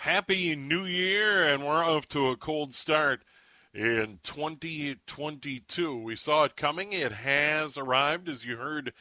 [0.00, 3.20] Happy New Year, and we're off to a cold start
[3.74, 6.02] in 2022.
[6.02, 6.94] We saw it coming.
[6.94, 8.94] It has arrived, as you heard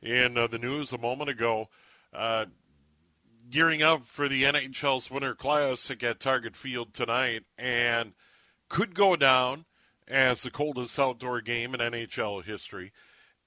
[0.00, 1.68] in uh, the news a moment ago.
[2.10, 2.46] Uh,
[3.50, 8.14] gearing up for the NHL's Winter Classic at Target Field tonight, and
[8.70, 9.66] could go down
[10.08, 12.92] as the coldest outdoor game in NHL history.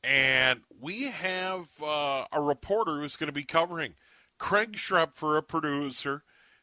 [0.04, 3.96] And we have uh, a reporter who's going to be covering
[4.38, 6.22] Craig Schrepfer, a producer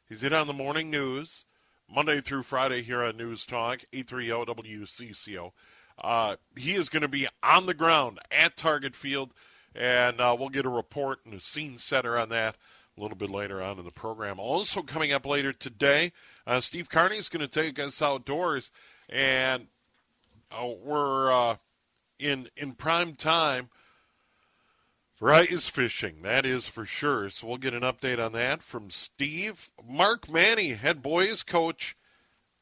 [0.08, 1.46] He's in on the morning news,
[1.92, 5.50] Monday through Friday here on News Talk, 830 WCCO.
[5.98, 9.34] Uh, he is going to be on the ground at Target Field,
[9.74, 12.54] and uh, we'll get a report and a scene setter on that
[12.96, 14.38] a little bit later on in the program.
[14.38, 16.12] Also, coming up later today,
[16.46, 18.70] uh, Steve Carney is going to take us outdoors,
[19.08, 19.66] and
[20.52, 21.56] uh, we're uh,
[22.20, 23.70] in in prime time
[25.17, 27.31] for ice fishing, that is for sure.
[27.31, 29.70] So we'll get an update on that from Steve.
[29.86, 31.97] Mark Manney, head boys coach,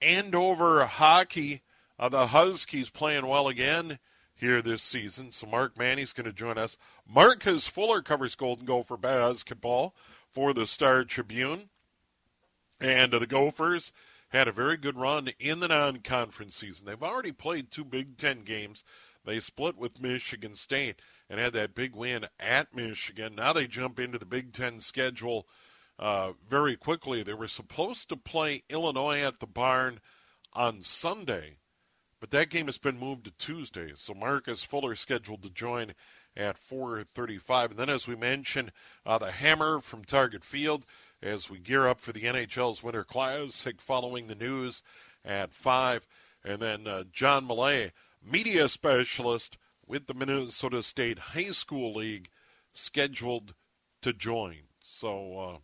[0.01, 1.63] Andover hockey.
[1.99, 3.99] Uh, the Huskies playing well again
[4.35, 5.33] here this season.
[5.33, 6.77] So Mark Manney's going to join us.
[7.09, 9.95] Marcus Fuller covers Golden Gopher basketball
[10.31, 11.71] for the Star Tribune.
[12.81, 13.93] And uh, the Gophers
[14.29, 16.87] had a very good run in the non-conference season.
[16.87, 18.85] They've already played two Big Ten games.
[19.25, 23.35] They split with Michigan State and had that big win at Michigan.
[23.35, 25.47] Now they jump into the Big Ten schedule
[25.99, 27.23] uh, very quickly.
[27.23, 30.01] They were supposed to play Illinois at the barn
[30.53, 31.59] on Sunday,
[32.21, 33.93] but that game has been moved to Tuesday.
[33.97, 35.95] So Marcus Fuller scheduled to join
[36.37, 37.71] at 4:35.
[37.71, 38.73] And then, as we mentioned,
[39.07, 40.85] uh, the Hammer from Target Field
[41.23, 44.83] as we gear up for the NHL's Winter Classic, following the news
[45.25, 46.07] at five,
[46.45, 47.93] and then uh, John Millea,
[48.23, 52.31] media specialist with the Minnesota State High School League
[52.73, 53.55] scheduled
[54.03, 54.69] to join.
[54.81, 55.59] So uh,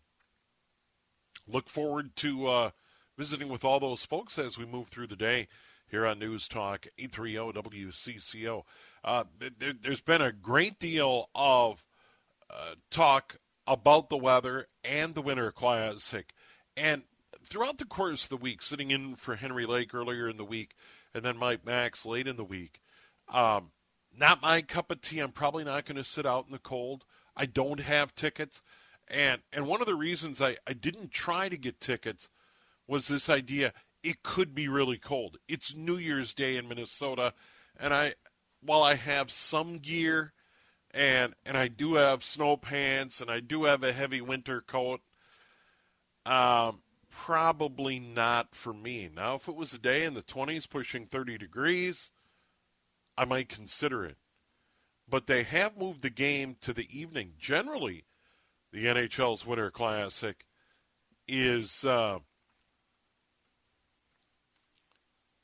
[1.47, 2.70] look forward to uh,
[3.16, 5.48] visiting with all those folks as we move through the day
[5.91, 8.62] here on News Talk 830 WCCO.
[9.04, 11.84] Uh, there, has been a great deal of
[12.48, 16.32] uh, talk about the weather and the Winter Classic.
[16.76, 17.02] And
[17.47, 20.75] throughout the course of the week, sitting in for Henry Lake earlier in the week,
[21.14, 22.81] and then Mike Max late in the week,
[23.28, 23.70] um,
[24.16, 25.21] not my cup of tea.
[25.21, 27.04] I'm probably not going to sit out in the cold.
[27.37, 28.62] I don't have tickets.
[29.09, 32.28] And and one of the reasons I, I didn't try to get tickets
[32.87, 33.72] was this idea
[34.03, 35.38] it could be really cold.
[35.49, 37.34] It's New Year's Day in Minnesota,
[37.78, 38.15] and I
[38.62, 40.32] while I have some gear
[40.93, 45.00] and and I do have snow pants and I do have a heavy winter coat,
[46.26, 49.10] um, probably not for me.
[49.15, 52.12] Now if it was a day in the 20s pushing 30 degrees,
[53.20, 54.16] I might consider it.
[55.06, 57.34] But they have moved the game to the evening.
[57.38, 58.06] Generally,
[58.72, 60.47] the NHL's Winter Classic
[61.28, 62.20] is uh,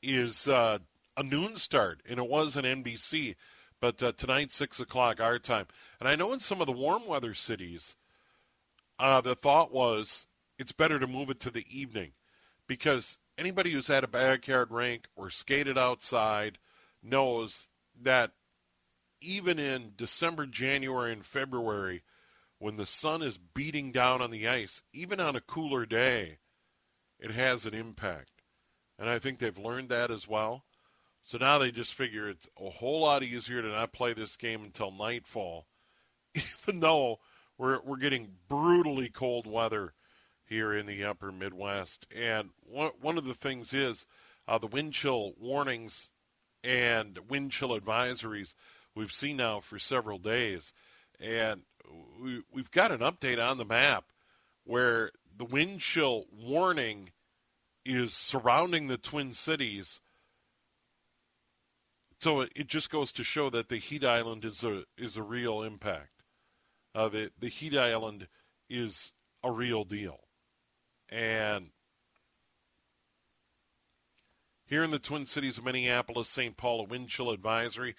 [0.02, 0.78] is uh,
[1.18, 3.36] a noon start, and it was an NBC.
[3.78, 5.66] But uh, tonight, six o'clock our time.
[6.00, 7.94] And I know in some of the warm weather cities,
[8.98, 10.26] uh, the thought was
[10.58, 12.12] it's better to move it to the evening
[12.66, 16.58] because anybody who's at a backyard rink or skated outside
[17.02, 17.68] knows
[18.00, 18.32] that
[19.20, 22.02] even in December, January, and February,
[22.58, 26.38] when the sun is beating down on the ice, even on a cooler day,
[27.18, 28.42] it has an impact.
[28.98, 30.64] And I think they've learned that as well.
[31.22, 34.62] So now they just figure it's a whole lot easier to not play this game
[34.62, 35.66] until nightfall,
[36.34, 37.18] even though
[37.58, 39.94] we're, we're getting brutally cold weather
[40.44, 42.06] here in the upper Midwest.
[42.14, 44.06] And one, one of the things is
[44.46, 46.10] uh, the wind chill warnings
[46.66, 48.54] and wind chill advisories
[48.94, 50.72] we've seen now for several days.
[51.20, 51.62] And
[52.20, 54.06] we, we've got an update on the map
[54.64, 57.10] where the wind chill warning
[57.84, 60.00] is surrounding the Twin Cities.
[62.18, 65.62] So it just goes to show that the heat island is a is a real
[65.62, 66.24] impact.
[66.94, 68.26] Uh, the the heat island
[68.68, 69.12] is
[69.44, 70.20] a real deal,
[71.10, 71.70] and
[74.66, 76.56] here in the Twin Cities of Minneapolis, St.
[76.56, 77.94] Paul, a wind chill advisory,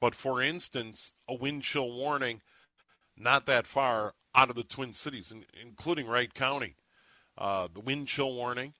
[0.00, 2.40] but for instance, a wind chill warning
[3.16, 6.76] not that far out of the Twin Cities, including Wright County.
[7.36, 8.74] Uh, the wind chill warning,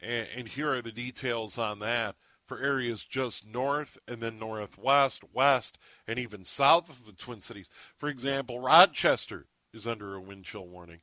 [0.00, 5.22] and, and here are the details on that for areas just north and then northwest,
[5.32, 7.70] west, and even south of the Twin Cities.
[7.96, 11.00] For example, Rochester is under a wind chill warning,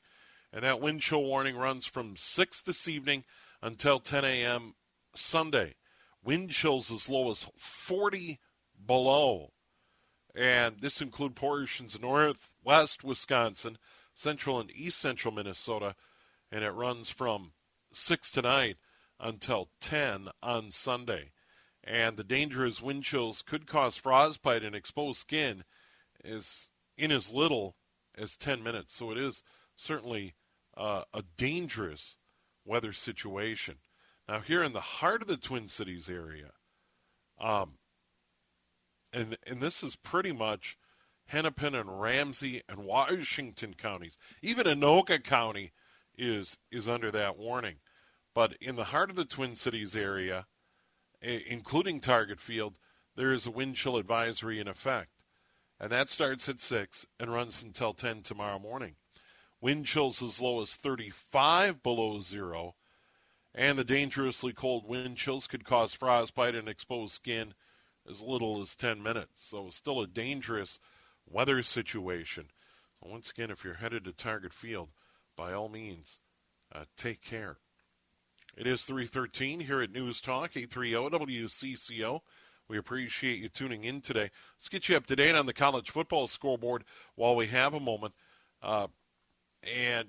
[0.51, 3.23] and that wind chill warning runs from 6 this evening
[3.61, 4.75] until 10 a.m.
[5.15, 5.75] Sunday.
[6.23, 8.39] Wind chills as low as 40
[8.85, 9.51] below.
[10.35, 13.77] And this include portions of northwest Wisconsin,
[14.13, 15.95] central and east central Minnesota,
[16.51, 17.53] and it runs from
[17.93, 18.77] 6 tonight
[19.19, 21.31] until 10 on Sunday.
[21.83, 25.63] And the dangerous wind chills could cause frostbite and exposed skin
[26.23, 27.75] is in as little
[28.17, 28.95] as 10 minutes.
[28.95, 29.43] So it is
[29.75, 30.35] certainly
[30.75, 32.17] uh, a dangerous
[32.65, 33.77] weather situation.
[34.29, 36.51] Now, here in the heart of the Twin Cities area,
[37.41, 37.79] um,
[39.11, 40.77] and and this is pretty much
[41.25, 44.19] Hennepin and Ramsey and Washington counties.
[44.43, 45.71] Even Anoka County
[46.15, 47.77] is is under that warning.
[48.35, 50.45] But in the heart of the Twin Cities area,
[51.23, 52.77] including Target Field,
[53.15, 55.23] there is a wind chill advisory in effect.
[55.79, 58.97] And that starts at 6 and runs until 10 tomorrow morning.
[59.59, 62.75] Wind chills as low as 35 below zero
[63.59, 67.53] and the dangerously cold wind chills could cause frostbite and exposed skin
[68.09, 69.43] as little as 10 minutes.
[69.43, 70.79] So, still a dangerous
[71.29, 72.45] weather situation.
[72.93, 74.87] So once again, if you're headed to Target Field,
[75.35, 76.21] by all means,
[76.73, 77.57] uh, take care.
[78.55, 82.21] It is 313 here at News Talk, 830 WCCO.
[82.69, 84.31] We appreciate you tuning in today.
[84.57, 86.85] Let's get you up to date on the college football scoreboard
[87.15, 88.13] while we have a moment.
[88.61, 88.87] Uh,
[89.63, 90.07] and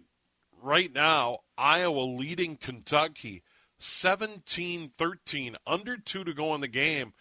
[0.62, 3.43] right now, Iowa leading Kentucky
[3.79, 7.12] 17 13, under two to go in the game.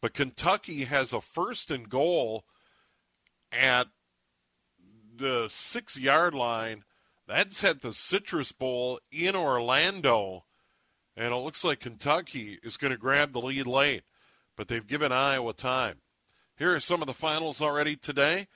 [0.00, 2.44] But Kentucky has a first and goal
[3.52, 3.88] at
[5.16, 6.84] the six yard line.
[7.26, 10.44] That's at the Citrus Bowl in Orlando.
[11.16, 14.04] And it looks like Kentucky is going to grab the lead late,
[14.56, 15.98] but they've given Iowa time.
[16.56, 18.46] Here are some of the finals already today.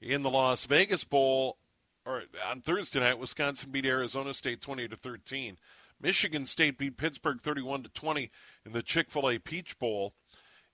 [0.00, 1.58] In the Las Vegas Bowl,
[2.04, 5.56] or on Thursday night, Wisconsin beat Arizona State 20 to 13.
[6.00, 8.30] Michigan State beat Pittsburgh 31 to 20
[8.66, 10.14] in the Chick-fil-A Peach Bowl.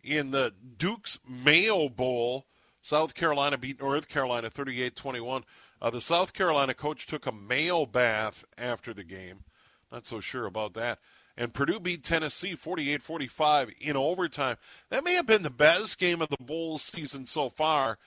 [0.02, 2.46] In the Duke's Mayo Bowl,
[2.80, 5.42] South Carolina beat North Carolina 38-21.
[5.82, 9.44] Uh, the South Carolina coach took a Mayo bath after the game.
[9.92, 10.98] Not so sure about that.
[11.36, 14.56] And Purdue beat Tennessee 48-45 in overtime.
[14.90, 17.98] That may have been the best game of the bowl season so far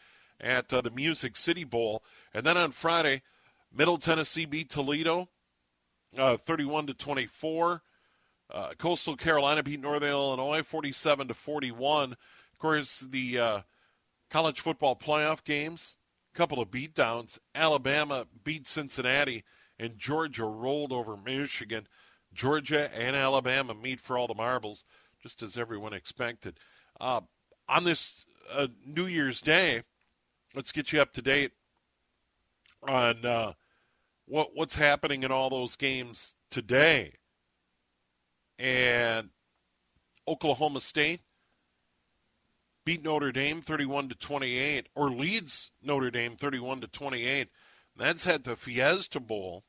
[0.41, 2.03] at uh, the Music City Bowl.
[2.33, 3.21] And then on Friday,
[3.73, 5.29] Middle Tennessee beat Toledo,
[6.17, 7.83] uh, 31 to 24.
[8.51, 12.11] Uh, Coastal Carolina beat Northern Illinois, 47 to 41.
[12.11, 12.17] Of
[12.59, 13.61] course, the uh,
[14.29, 15.95] college football playoff games,
[16.33, 17.39] a couple of beatdowns.
[17.55, 19.43] Alabama beat Cincinnati,
[19.79, 21.87] and Georgia rolled over Michigan.
[22.33, 24.83] Georgia and Alabama meet for all the marbles,
[25.21, 26.59] just as everyone expected.
[26.99, 28.25] On this
[28.85, 29.83] New Year's Day,
[30.55, 31.51] let's get you up to date
[32.87, 33.53] on uh,
[34.25, 37.13] what what's happening in all those games today.
[38.57, 39.29] And
[40.27, 41.21] Oklahoma State
[42.85, 47.49] beat Notre Dame 31 to 28, or leads Notre Dame 31 to 28.
[47.95, 49.63] That's at the Fiesta Bowl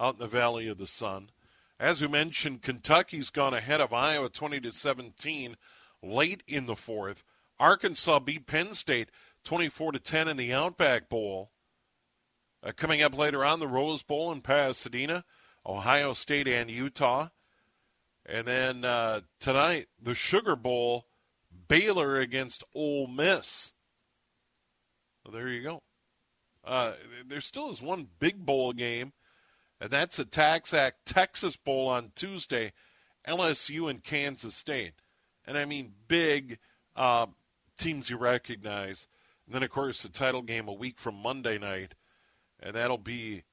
[0.00, 1.30] out in the Valley of the Sun.
[1.78, 5.56] As we mentioned, Kentucky's gone ahead of Iowa 20 to 17
[6.02, 7.22] late in the fourth.
[7.58, 9.10] Arkansas beat Penn State
[9.46, 11.52] 24 to 10 in the Outback Bowl.
[12.64, 15.24] Uh, coming up later on, the Rose Bowl in Pasadena,
[15.64, 17.28] Ohio State and Utah.
[18.26, 21.06] And then uh, tonight, the Sugar Bowl,
[21.68, 23.72] Baylor against Ole Miss.
[25.24, 25.82] Well, there you go.
[26.64, 26.94] Uh,
[27.28, 29.12] there still is one big bowl game,
[29.80, 32.72] and that's the Tax Act Texas Bowl on Tuesday,
[33.28, 34.94] LSU and Kansas State.
[35.46, 36.58] And I mean big
[36.96, 37.26] uh,
[37.78, 39.06] teams you recognize.
[39.46, 41.94] And then, of course, the title game a week from Monday night
[42.60, 43.44] and that'll be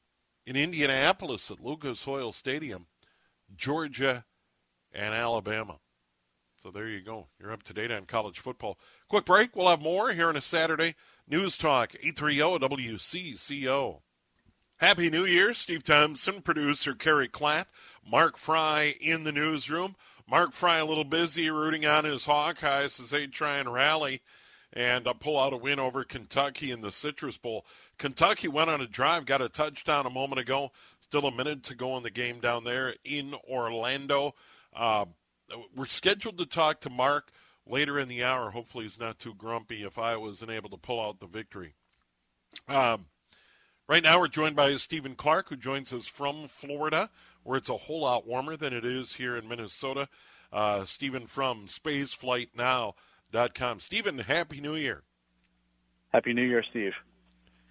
[0.45, 2.87] in Indianapolis at Lucas Oil Stadium,
[3.55, 4.25] Georgia
[4.91, 5.79] and Alabama.
[6.59, 7.27] So there you go.
[7.39, 8.79] You're up to date on college football.
[9.09, 9.55] Quick break.
[9.55, 10.95] We'll have more here on a Saturday.
[11.27, 13.99] News Talk 830 WCCO.
[14.77, 17.67] Happy New Year, Steve Thompson, producer Kerry Klatt,
[18.05, 19.95] Mark Fry in the newsroom.
[20.29, 24.21] Mark Fry a little busy rooting on his Hawkeyes as they try and rally
[24.73, 27.65] and uh, pull out a win over Kentucky in the Citrus Bowl.
[27.97, 30.71] Kentucky went on a drive, got a touchdown a moment ago.
[30.99, 34.33] Still a minute to go in the game down there in Orlando.
[34.75, 35.05] Uh,
[35.75, 37.31] we're scheduled to talk to Mark
[37.67, 38.49] later in the hour.
[38.49, 41.75] Hopefully, he's not too grumpy if I wasn't able to pull out the victory.
[42.67, 43.05] Um,
[43.87, 47.11] right now, we're joined by Stephen Clark, who joins us from Florida,
[47.43, 50.07] where it's a whole lot warmer than it is here in Minnesota.
[50.51, 51.67] Uh, Stephen from
[53.33, 53.79] SpaceflightNow.com.
[53.79, 55.03] Stephen, Happy New Year.
[56.13, 56.93] Happy New Year, Steve.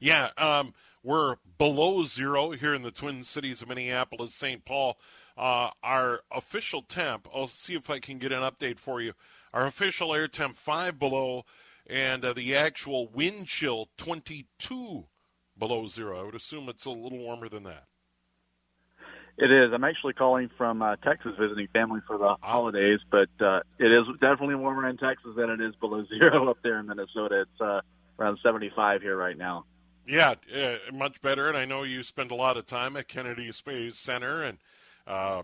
[0.01, 4.65] Yeah, um, we're below zero here in the Twin Cities of Minneapolis, St.
[4.65, 4.99] Paul.
[5.37, 9.13] Uh, our official temp, I'll see if I can get an update for you.
[9.55, 11.45] Our official air temp, five below,
[11.87, 15.07] and uh, the actual wind chill, 22
[15.57, 16.21] below zero.
[16.21, 17.85] I would assume it's a little warmer than that.
[19.39, 19.73] It is.
[19.73, 24.05] I'm actually calling from uh, Texas visiting family for the holidays, but uh, it is
[24.21, 27.43] definitely warmer in Texas than it is below zero up there in Minnesota.
[27.43, 27.81] It's uh,
[28.19, 29.65] around 75 here right now.
[30.07, 31.49] Yeah, uh, much better.
[31.49, 34.59] And I know you spend a lot of time at Kennedy Space Center and
[35.07, 35.43] uh,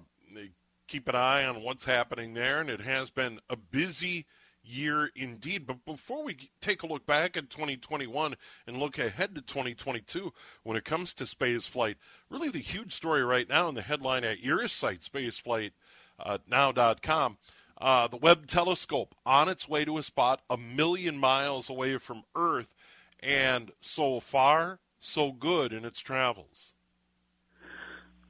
[0.86, 2.60] keep an eye on what's happening there.
[2.60, 4.26] And it has been a busy
[4.68, 5.66] year indeed.
[5.66, 10.32] But before we take a look back at 2021 and look ahead to 2022,
[10.62, 11.96] when it comes to space flight,
[12.30, 17.38] really the huge story right now in the headline at your site, spaceflightnow.com.
[17.80, 22.24] Uh, the Webb telescope on its way to a spot a million miles away from
[22.34, 22.74] Earth,
[23.20, 26.74] and so far, so good in its travels.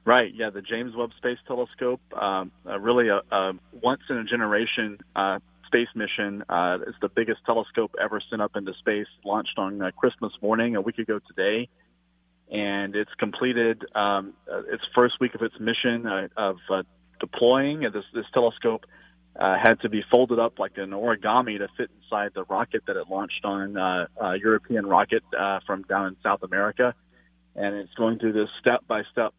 [0.05, 0.33] Right.
[0.33, 4.97] Yeah, the James Webb Space Telescope, um, uh, really a, a once in a generation
[5.15, 6.43] uh, space mission.
[6.49, 9.05] Uh, it's the biggest telescope ever sent up into space.
[9.23, 11.69] Launched on uh, Christmas morning a week ago today,
[12.51, 16.81] and it's completed um, uh, its first week of its mission uh, of uh,
[17.19, 17.81] deploying.
[17.81, 18.85] This this telescope
[19.39, 23.07] had to be folded up like an origami to fit inside the rocket that it
[23.09, 25.23] launched on, a European rocket
[25.65, 26.95] from down in South America,
[27.55, 29.33] and it's going through this step by step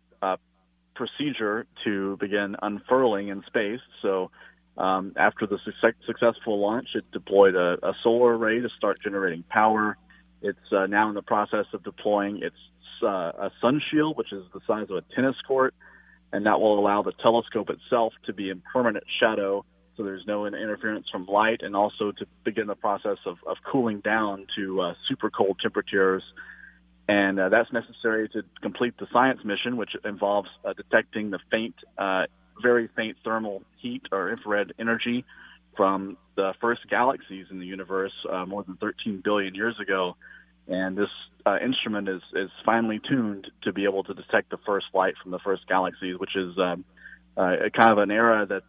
[0.94, 3.80] procedure to begin unfurling in space.
[4.02, 4.30] So
[4.80, 9.42] um, after the su- successful launch, it deployed a, a, solar array to start generating
[9.42, 9.96] power.
[10.40, 12.56] It's uh, now in the process of deploying its
[13.02, 13.06] uh,
[13.46, 15.74] a sun shield, which is the size of a tennis court,
[16.32, 19.64] and that will allow the telescope itself to be in permanent shadow,
[19.96, 24.00] so there's no interference from light, and also to begin the process of, of cooling
[24.00, 26.22] down to uh, super cold temperatures
[27.10, 31.74] and uh, that's necessary to complete the science mission, which involves uh, detecting the faint,
[31.98, 32.26] uh,
[32.60, 35.24] very faint thermal heat or infrared energy
[35.76, 40.16] from the first galaxies in the universe uh, more than 13 billion years ago.
[40.68, 41.08] And this
[41.46, 45.30] uh, instrument is, is finely tuned to be able to detect the first light from
[45.30, 46.84] the first galaxies, which is um,
[47.36, 48.62] uh, kind of an era that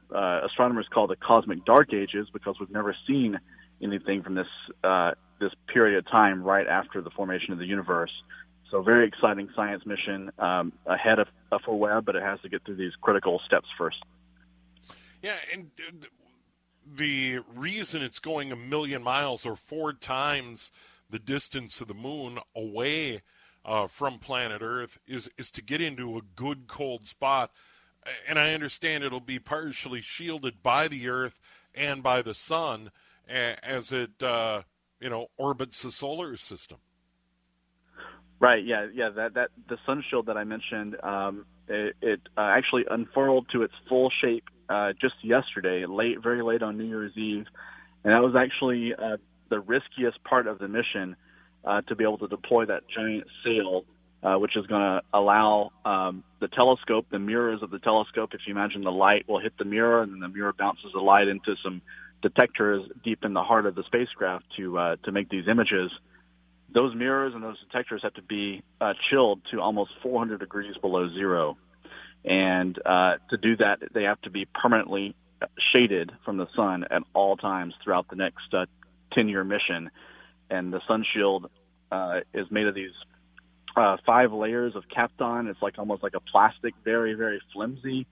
[0.46, 3.40] astronomers call the cosmic dark ages because we've never seen
[3.82, 4.48] anything from this
[5.42, 8.12] this period of time right after the formation of the universe.
[8.72, 12.64] So very exciting science mission um, ahead of, of Webb, but it has to get
[12.64, 13.98] through these critical steps first.
[15.22, 15.70] Yeah, and
[16.96, 20.72] the reason it's going a million miles or four times
[21.10, 23.22] the distance of the moon away
[23.66, 27.52] uh, from planet Earth is is to get into a good cold spot.
[28.28, 31.40] And I understand it'll be partially shielded by the Earth
[31.76, 32.92] and by the sun
[33.28, 34.64] as it uh,
[35.00, 36.78] you know orbits the solar system.
[38.42, 38.66] Right.
[38.66, 38.88] Yeah.
[38.94, 39.12] Yeah.
[39.12, 43.64] That that the sun shield that I mentioned, um, it, it uh, actually unfurled to
[43.64, 47.46] its full shape uh, just yesterday, late, very late on New Year's Eve,
[48.04, 49.18] and that was actually uh,
[49.50, 51.16] the riskiest part of the mission
[51.66, 53.86] uh, to be able to deploy that giant sail,
[54.24, 58.32] uh, which is going to allow um, the telescope, the mirrors of the telescope.
[58.34, 61.02] If you imagine the light will hit the mirror, and then the mirror bounces the
[61.02, 61.82] light into some
[62.24, 65.92] detectors deep in the heart of the spacecraft to uh, to make these images.
[66.74, 71.10] Those mirrors and those detectors have to be uh, chilled to almost 400 degrees below
[71.14, 71.58] zero,
[72.24, 75.16] and uh, to do that, they have to be permanently
[75.74, 78.66] shaded from the sun at all times throughout the next uh,
[79.18, 79.90] 10-year mission.
[80.50, 81.50] And the sun shield
[81.92, 82.92] uh, is made of these
[83.76, 85.50] uh, five layers of Kapton.
[85.50, 88.06] It's like almost like a plastic, very very flimsy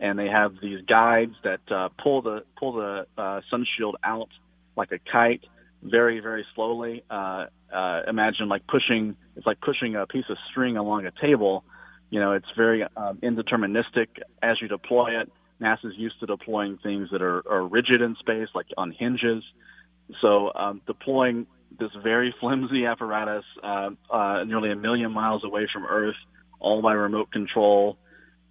[0.00, 4.30] and they have these guides that uh, pull the pull the uh, sun shield out
[4.76, 5.44] like a kite,
[5.82, 7.04] very very slowly.
[7.10, 11.64] Uh, uh, imagine like pushing it's like pushing a piece of string along a table.
[12.10, 14.08] You know, it's very um, indeterministic
[14.42, 15.30] as you deploy it.
[15.60, 19.44] NASA's used to deploying things that are, are rigid in space, like on hinges.
[20.20, 21.46] So um, deploying
[21.78, 26.16] this very flimsy apparatus uh, uh, nearly a million miles away from Earth
[26.60, 27.96] all by remote control,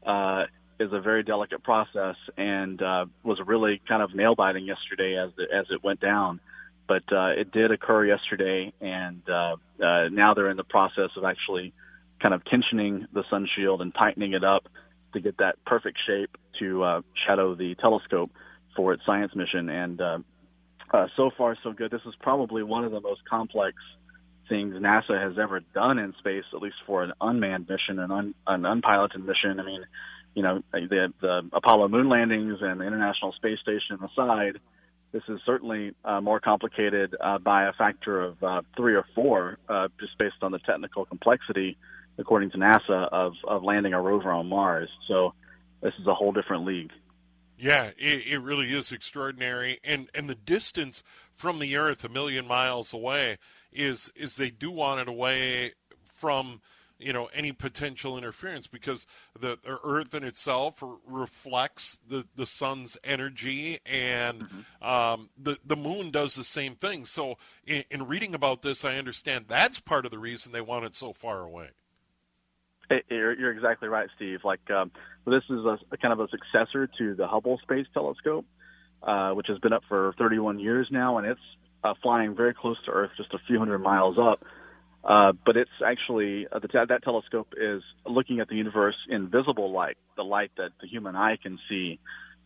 [0.06, 0.46] uh,
[0.80, 5.32] is a very delicate process and uh, was really kind of nail biting yesterday as
[5.36, 6.40] the, as it went down.
[6.90, 11.24] But uh, it did occur yesterday, and uh, uh, now they're in the process of
[11.24, 11.72] actually
[12.20, 14.64] kind of tensioning the sun shield and tightening it up
[15.14, 18.32] to get that perfect shape to uh, shadow the telescope
[18.76, 19.70] for its science mission.
[19.70, 20.18] And uh,
[20.92, 21.92] uh, so far, so good.
[21.92, 23.76] This is probably one of the most complex
[24.50, 28.36] things NASA has ever done in space, at least for an unmanned mission, an, un,
[28.48, 29.60] an unpiloted mission.
[29.60, 29.86] I mean,
[30.34, 34.60] you know, the, the Apollo moon landings and the International Space Station aside,
[35.12, 39.58] this is certainly uh, more complicated uh, by a factor of uh, three or four,
[39.68, 41.78] uh, just based on the technical complexity,
[42.18, 44.90] according to NASA, of, of landing a rover on Mars.
[45.08, 45.34] So
[45.82, 46.92] this is a whole different league.
[47.58, 51.04] Yeah, it, it really is extraordinary, and and the distance
[51.36, 53.38] from the Earth, a million miles away,
[53.74, 55.74] is is they do want it away
[56.06, 56.62] from
[57.00, 59.08] you know any potential interference because
[59.40, 64.88] the, the earth in itself reflects the, the sun's energy and mm-hmm.
[64.88, 67.06] um, the the moon does the same thing.
[67.06, 70.86] So in, in, reading about this i understand that's part of the reason they want
[70.86, 71.70] it so far away.
[73.10, 74.40] You're, you're exactly right steve.
[74.44, 74.92] Like um,
[75.26, 78.46] this is a, a, kind of a successor to the hubble space telescope
[79.04, 81.40] uh, which has been up for 31 years now and it's
[81.84, 84.44] uh, flying very close to earth just a few hundred miles up
[85.04, 89.72] uh, but it's actually uh, the, that telescope is looking at the universe in visible
[89.72, 92.00] light, the light that the human eye can see.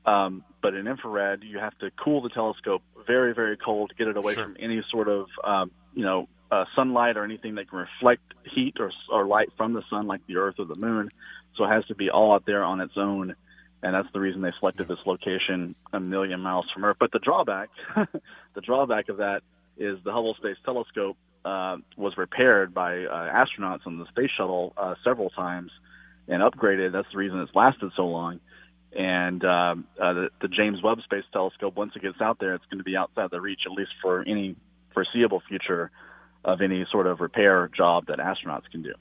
[0.05, 4.07] Um, but in infrared, you have to cool the telescope very, very cold to get
[4.07, 4.43] it away sure.
[4.43, 8.22] from any sort of, um, you know, uh, sunlight or anything that can reflect
[8.53, 11.10] heat or, or light from the sun, like the Earth or the Moon.
[11.55, 13.36] So it has to be all out there on its own,
[13.81, 16.98] and that's the reason they selected this location a million miles from Earth.
[17.00, 19.41] But the drawback, the drawback of that
[19.77, 24.73] is the Hubble Space Telescope uh, was repaired by uh, astronauts on the space shuttle
[24.77, 25.71] uh, several times
[26.27, 26.91] and upgraded.
[26.91, 28.39] That's the reason it's lasted so long.
[28.95, 32.65] And um, uh, the, the James Webb Space Telescope, once it gets out there, it's
[32.65, 34.55] going to be outside the reach, at least for any
[34.94, 35.89] foreseeable future,
[36.46, 38.94] of any sort of repair job that astronauts can do.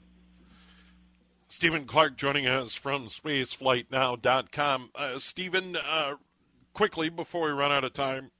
[1.47, 4.89] Stephen Clark joining us from spaceflightnow.com.
[4.95, 6.15] Uh, Stephen, uh,
[6.73, 8.31] quickly before we run out of time,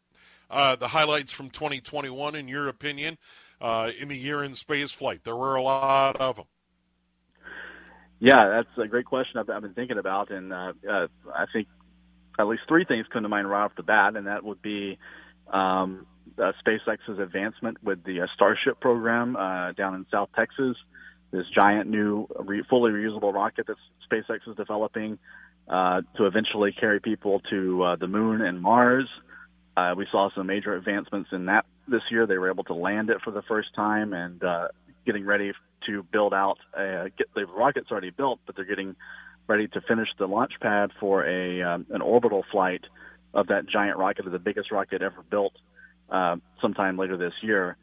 [0.50, 3.18] uh, the highlights from 2021, in your opinion,
[3.64, 5.22] uh, in the year in space flight?
[5.24, 6.46] There were a lot of them.
[8.20, 11.68] Yeah, that's a great question I've, I've been thinking about, and uh, uh, I think
[12.40, 14.98] at least three things come to mind right off the bat, and that would be
[15.52, 16.06] um,
[16.38, 20.78] uh, SpaceX's advancement with the uh, Starship program uh, down in South Texas,
[21.32, 23.76] this giant new re- fully reusable rocket that
[24.10, 25.20] SpaceX is developing
[25.68, 29.08] uh, to eventually carry people to uh, the moon and Mars.
[29.76, 32.28] Uh, we saw some major advancements in that this year.
[32.28, 34.68] They were able to land it for the first time and uh,
[35.06, 35.52] getting ready
[35.88, 36.58] to build out.
[36.78, 38.96] A, get the rocket's already built, but they're getting
[39.48, 42.82] ready to finish the launch pad for a um, an orbital flight
[43.34, 45.54] of that giant rocket, the biggest rocket ever built,
[46.10, 47.78] uh, sometime later this year.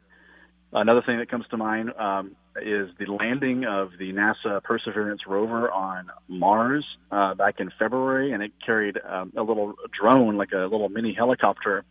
[0.73, 5.71] Another thing that comes to mind um, is the landing of the NASA Perseverance rover
[5.71, 10.67] on Mars uh, back in February, and it carried um, a little drone, like a
[10.67, 11.85] little mini helicopter,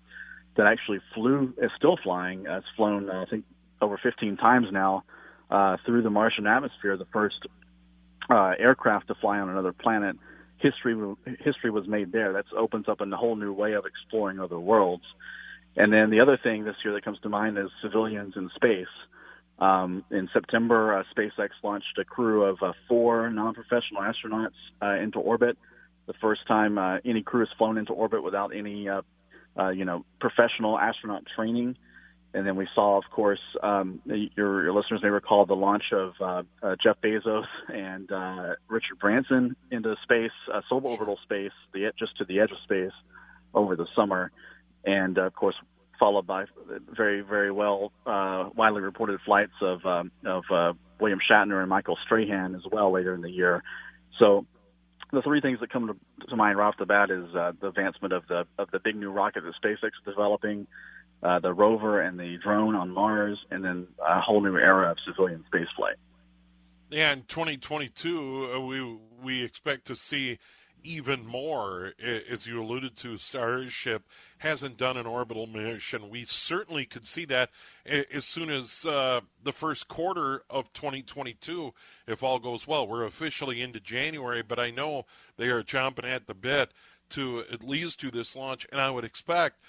[0.56, 2.46] that actually flew, is still flying.
[2.46, 3.44] Uh, it's flown, uh, I think,
[3.80, 5.04] over 15 times now
[5.50, 6.96] uh, through the Martian atmosphere.
[6.96, 7.46] The first
[8.28, 10.16] uh, aircraft to fly on another planet.
[10.58, 10.94] History
[11.38, 12.34] history was made there.
[12.34, 15.04] That opens up a whole new way of exploring other worlds.
[15.76, 18.86] And then the other thing this year that comes to mind is civilians in space.
[19.60, 25.18] Um, in September, uh, SpaceX launched a crew of uh, four non-professional astronauts uh, into
[25.18, 25.58] orbit.
[26.06, 29.02] The first time uh, any crew has flown into orbit without any uh,
[29.58, 31.76] uh, you know, professional astronaut training.
[32.32, 36.14] And then we saw, of course, um, your, your listeners may recall the launch of
[36.80, 38.08] Jeff Bezos and
[38.68, 40.30] Richard Branson into space,
[40.70, 42.92] suborbital space, the just to the edge of space
[43.52, 44.30] over the summer,
[44.84, 45.56] and of course,
[46.00, 46.46] followed by
[46.96, 51.98] very, very well, uh, widely reported flights of um, of uh, William Shatner and Michael
[52.04, 53.62] Strahan as well later in the year.
[54.20, 54.46] So
[55.12, 57.68] the three things that come to, to mind right off the bat is uh, the
[57.68, 60.66] advancement of the of the big new rocket that SpaceX is developing,
[61.22, 64.96] uh, the rover and the drone on Mars, and then a whole new era of
[65.06, 65.96] civilian spaceflight.
[66.90, 70.38] Yeah, in 2022, uh, we we expect to see
[70.82, 71.92] even more,
[72.30, 74.02] as you alluded to, Starship
[74.38, 76.10] hasn't done an orbital mission.
[76.10, 77.50] We certainly could see that
[77.86, 81.72] as soon as uh, the first quarter of 2022,
[82.06, 82.86] if all goes well.
[82.86, 86.72] We're officially into January, but I know they are chomping at the bit
[87.10, 89.60] to at least do this launch, and I would expect,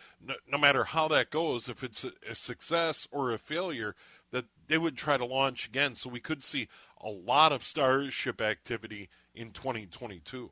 [0.48, 3.96] no, matter how that goes, if it's a success or a failure,
[4.32, 5.96] that they would try to launch again.
[5.96, 6.68] So we could see
[7.00, 10.52] a lot of Starship activity in 2022.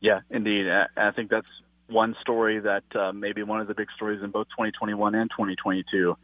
[0.00, 0.66] Yeah, indeed.
[0.96, 1.46] I think that's
[1.88, 6.16] one story that uh, maybe one of the big stories in both 2021 and 2022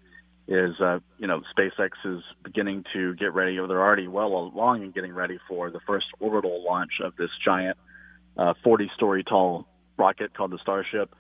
[0.49, 4.83] is uh, you know SpaceX is beginning to get ready, or they're already well along
[4.83, 7.77] in getting ready for the first orbital launch of this giant
[8.37, 9.67] uh, 40-story tall
[9.99, 11.15] rocket called the Starship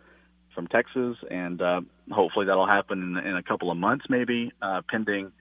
[0.54, 4.80] from Texas, and uh, hopefully that'll happen in, in a couple of months, maybe uh,
[4.88, 5.32] pending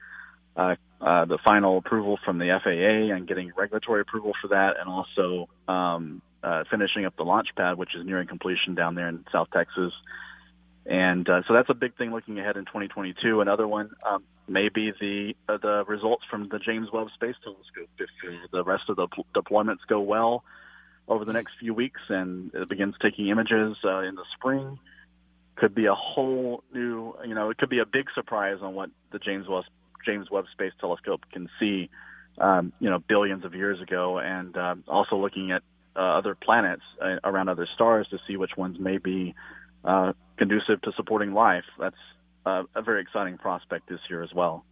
[0.58, 4.90] uh, uh, the final approval from the FAA and getting regulatory approval for that, and
[4.90, 9.26] also um, uh, finishing up the launch pad, which is nearing completion down there in
[9.32, 9.92] South Texas.
[10.86, 13.42] And uh, so that's a big thing looking ahead in 2022.
[13.42, 17.90] Another one um, may be the uh, the results from the James Webb Space Telescope.
[17.98, 20.44] If uh, the rest of the p- deployments go well
[21.08, 24.78] over the next few weeks and it begins taking images uh, in the spring,
[25.56, 28.92] could be a whole new, you know, it could be a big surprise on what
[29.12, 29.64] the James Webb
[30.06, 31.90] James Webb Space Telescope can see,
[32.38, 35.64] um, you know, billions of years ago, and uh, also looking at
[35.96, 39.36] uh, other planets uh, around other stars to see which ones may be
[39.84, 41.66] uh, conducive to supporting life.
[41.80, 41.96] That's
[42.46, 44.66] uh, a very exciting prospect this year as well.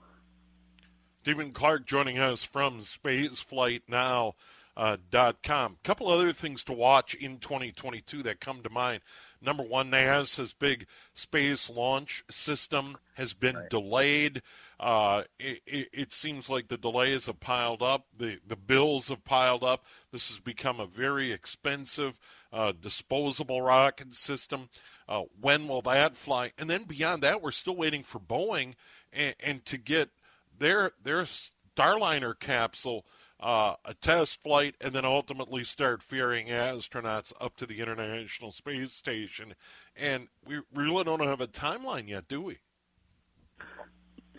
[1.22, 4.34] Stephen Clark joining us from spaceflightnow.com.
[4.76, 5.74] Uh, dot com.
[5.74, 9.02] A couple other things to watch in 2022 that come to mind.
[9.40, 13.70] Number one, NASA's big space launch system has been right.
[13.70, 14.42] delayed.
[14.84, 19.64] Uh, it, it, seems like the delays have piled up, the, the bills have piled
[19.64, 19.86] up.
[20.12, 22.20] This has become a very expensive
[22.52, 24.68] uh, disposable rocket system.
[25.08, 26.52] Uh, when will that fly?
[26.58, 28.76] And then beyond that, we're still waiting for Boeing
[29.14, 30.10] and, and to get
[30.60, 31.24] their their
[31.78, 33.06] Starliner capsule.
[33.40, 38.94] Uh, a test flight, and then ultimately start ferrying astronauts up to the International Space
[38.94, 39.54] Station.
[39.98, 42.60] And we really don't have a timeline yet, do we?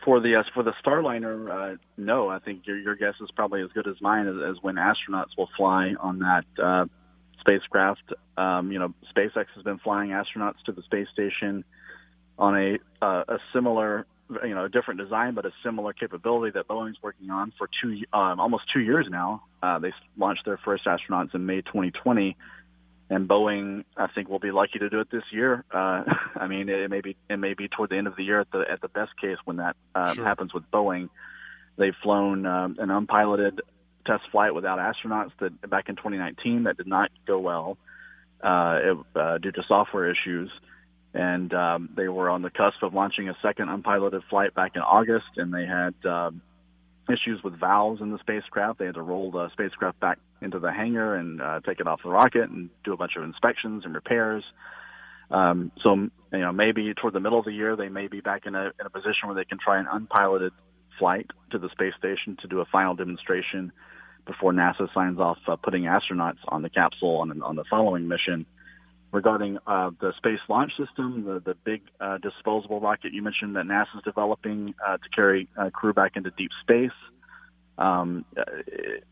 [0.05, 3.63] For the uh, for the Starliner, uh, no, I think your your guess is probably
[3.63, 6.87] as good as mine as, as when astronauts will fly on that uh,
[7.41, 8.13] spacecraft.
[8.37, 11.65] Um, you know, SpaceX has been flying astronauts to the space station
[12.39, 14.07] on a uh, a similar,
[14.45, 18.03] you know, a different design but a similar capability that Boeing's working on for two
[18.13, 19.43] um, almost two years now.
[19.63, 22.37] Uh, they launched their first astronauts in May 2020
[23.11, 25.65] and Boeing, I think, will be lucky to do it this year.
[25.73, 26.05] Uh,
[26.37, 28.51] I mean, it may be it may be toward the end of the year at
[28.51, 30.25] the at the best case when that uh, sure.
[30.25, 31.09] happens with Boeing.
[31.77, 33.61] They've flown um, an unpiloted
[34.07, 37.77] test flight without astronauts that back in 2019 that did not go well
[38.43, 40.51] uh, it, uh, due to software issues,
[41.13, 44.83] and um, they were on the cusp of launching a second unpiloted flight back in
[44.83, 46.43] August, and they had um,
[47.09, 48.79] issues with valves in the spacecraft.
[48.79, 52.03] They had to roll the spacecraft back into the hangar and uh, take it off
[52.03, 54.45] the rocket and do a bunch of inspections and repairs.
[55.31, 58.47] Um, so, you know, maybe toward the middle of the year, they may be back
[58.47, 60.53] in a, in a position where they can try an unpiloted
[60.99, 63.73] flight to the space station to do a final demonstration
[64.27, 68.47] before NASA signs off uh, putting astronauts on the capsule on, on the following mission.
[69.15, 73.65] Regarding uh, the Space Launch System, the, the big uh, disposable rocket you mentioned that
[73.65, 76.91] NASA is developing uh, to carry uh, crew back into deep space,
[77.79, 79.05] um, it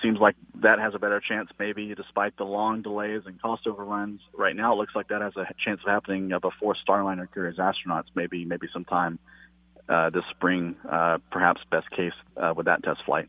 [0.00, 4.20] seems like that has a better chance, maybe despite the long delays and cost overruns.
[4.32, 7.56] Right now, it looks like that has a chance of happening uh, before Starliner carries
[7.56, 9.18] astronauts, maybe maybe sometime
[9.88, 10.76] uh, this spring,
[11.32, 12.12] perhaps best case
[12.54, 13.28] with that test flight.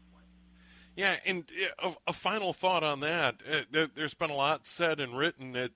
[0.95, 1.45] Yeah, and
[1.81, 3.37] a, a final thought on that.
[3.71, 5.71] There's been a lot said and written that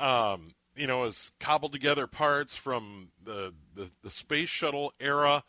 [0.00, 5.44] um, you know, has cobbled together parts from the the, the space shuttle era.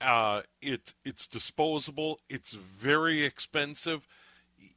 [0.00, 2.20] Uh, it it's disposable.
[2.28, 4.06] It's very expensive.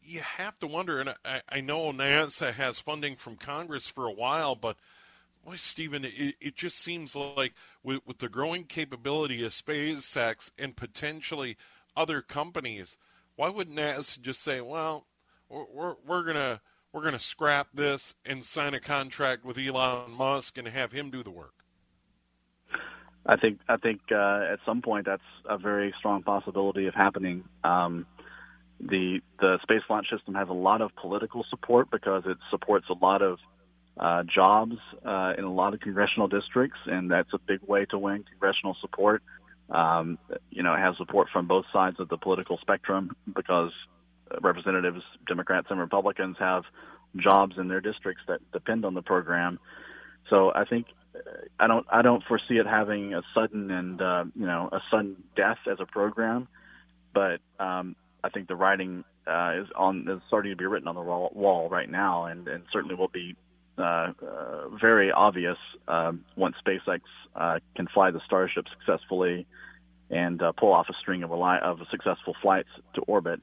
[0.03, 4.13] You have to wonder, and I, I know NASA has funding from Congress for a
[4.13, 4.77] while, but
[5.43, 7.53] boy, Stephen, it, it just seems like
[7.84, 11.57] with, with the growing capability of SpaceX and potentially
[11.95, 12.97] other companies,
[13.36, 15.07] why wouldn't NASA just say, well,
[15.49, 16.62] we're, we're, we're going to
[16.93, 21.10] we're going to scrap this and sign a contract with Elon Musk and have him
[21.10, 21.54] do the work?
[23.25, 27.43] I think I think uh, at some point that's a very strong possibility of happening.
[27.63, 28.08] Um,
[28.80, 32.93] the the space launch system has a lot of political support because it supports a
[32.93, 33.38] lot of
[33.99, 37.99] uh, jobs uh, in a lot of congressional districts, and that's a big way to
[37.99, 39.21] win congressional support.
[39.69, 40.17] Um,
[40.49, 43.71] you know, it has support from both sides of the political spectrum because
[44.41, 46.63] representatives, Democrats and Republicans, have
[47.17, 49.60] jobs in their districts that depend on the program.
[50.30, 50.88] So I think
[51.60, 55.17] I don't I don't foresee it having a sudden and uh, you know a sudden
[55.36, 56.48] death as a program,
[57.13, 60.96] but um, I think the writing uh, is on is starting to be written on
[60.96, 63.36] the wall, wall right now, and, and certainly will be
[63.78, 67.02] uh, uh, very obvious um, once SpaceX
[67.36, 69.46] uh, can fly the Starship successfully
[70.10, 73.39] and uh, pull off a string of, a li- of successful flights to orbit,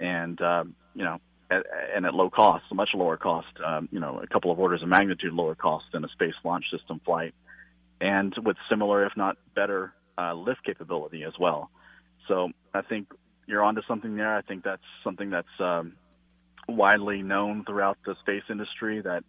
[0.00, 4.00] and um, you know, at, and at low cost, a much lower cost, um, you
[4.00, 7.34] know, a couple of orders of magnitude lower cost than a space launch system flight,
[8.00, 11.70] and with similar, if not better, uh, lift capability as well.
[12.26, 13.08] So I think
[13.46, 14.36] you're onto something there.
[14.36, 15.94] I think that's something that's um,
[16.68, 19.24] widely known throughout the space industry that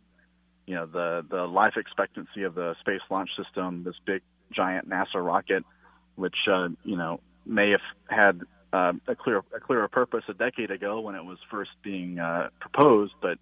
[0.66, 5.16] you know the the life expectancy of the space launch system, this big giant NASA
[5.16, 5.64] rocket,
[6.16, 10.72] which uh, you know may have had uh, a clear a clearer purpose a decade
[10.72, 13.38] ago when it was first being uh, proposed, but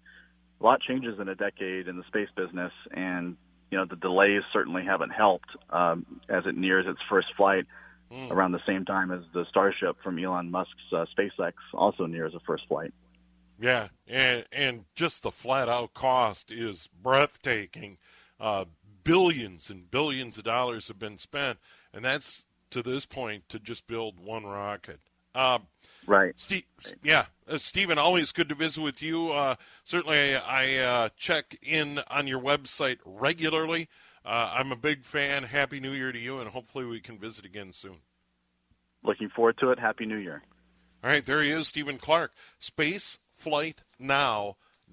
[0.60, 3.36] a lot changes in a decade in the space business, and
[3.70, 7.66] you know the delays certainly haven't helped um, as it nears its first flight
[8.12, 8.30] mm.
[8.30, 12.40] around the same time as the Starship from Elon Musk's uh, SpaceX also nears a
[12.40, 12.92] first flight.
[13.60, 17.98] Yeah, and and just the flat out cost is breathtaking.
[18.40, 18.66] Uh,
[19.04, 21.58] billions and billions of dollars have been spent,
[21.92, 25.00] and that's to this point to just build one rocket.
[25.34, 25.58] Uh,
[26.06, 26.32] right.
[26.36, 26.64] Steve,
[27.02, 29.30] yeah, uh, Stephen, always good to visit with you.
[29.30, 33.88] Uh, certainly, I uh, check in on your website regularly.
[34.24, 35.44] Uh, I'm a big fan.
[35.44, 37.98] Happy New Year to you, and hopefully we can visit again soon.
[39.02, 39.78] Looking forward to it.
[39.78, 40.42] Happy New Year.
[41.02, 42.32] All right, there he is, Stephen Clark.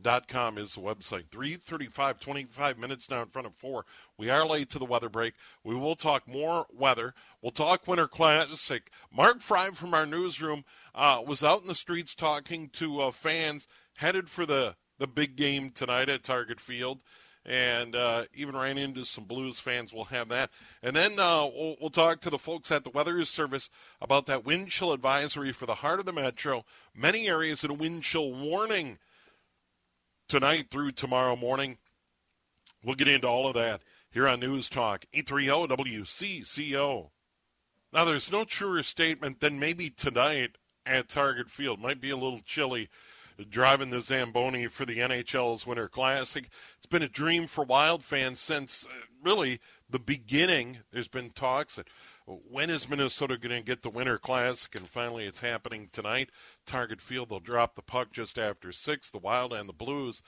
[0.04, 1.30] SpaceFlightNow.com is the website.
[1.32, 3.86] 335, 25 minutes now in front of 4.
[4.18, 5.34] We are late to the weather break.
[5.64, 7.14] We will talk more weather.
[7.42, 8.90] We'll talk Winter Classic.
[9.12, 13.68] Mark Fry from our newsroom uh, was out in the streets talking to uh, fans
[13.96, 17.02] headed for the, the big game tonight at Target Field
[17.48, 19.94] and uh, even ran into some Blues fans.
[19.94, 20.50] We'll have that.
[20.82, 23.70] And then uh, we'll, we'll, talk to the folks at the Weather Service
[24.02, 26.66] about that wind chill advisory for the heart of the metro.
[26.96, 28.98] Many areas in a wind chill warning
[30.28, 31.78] tonight through tomorrow morning.
[32.84, 37.10] We'll get into all of that here on News Talk 830 WCCO.
[37.92, 41.80] Now, there's no truer statement than maybe tonight at Target Field.
[41.80, 42.90] Might be a little chilly
[43.50, 46.50] driving the Zamboni for the NHL's Winter Classic.
[46.78, 49.60] It's been a dream for Wild fans since uh, really
[49.90, 50.80] the beginning.
[50.92, 51.88] There's been talks that
[52.26, 54.74] when is Minnesota going to get the Winter Classic?
[54.76, 56.30] And finally, it's happening tonight.
[56.66, 59.12] Target Field, they'll drop the puck just after 6.
[59.12, 60.22] The Wild and the Blues.